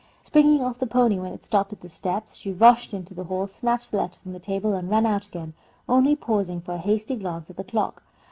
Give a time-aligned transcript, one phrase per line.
[0.23, 3.45] Springing off the pony when it stopped at the steps, she rushed into the hall,
[3.45, 5.53] snatched the letter from the table, and ran out again,
[5.87, 8.01] only pausing for a hasty glance at the clock.